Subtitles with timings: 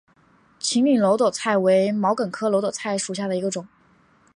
[0.57, 3.67] 秦岭耧斗菜为毛茛科耧斗菜属下的一个种。